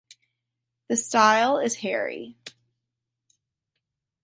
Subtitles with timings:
[0.87, 2.35] The style is hairy.